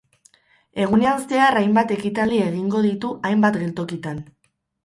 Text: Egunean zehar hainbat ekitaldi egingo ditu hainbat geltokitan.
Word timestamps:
Egunean 0.85 1.19
zehar 1.33 1.59
hainbat 1.61 1.93
ekitaldi 1.97 2.39
egingo 2.47 2.81
ditu 2.89 3.15
hainbat 3.31 3.63
geltokitan. 3.67 4.27